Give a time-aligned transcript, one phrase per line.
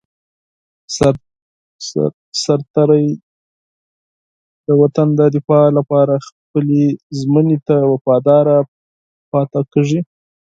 [2.43, 3.07] سرتېری
[4.65, 6.83] د وطن د دفاع لپاره خپلې
[7.19, 8.45] ژمنې ته وفادار
[9.31, 9.99] پاتې کېږي.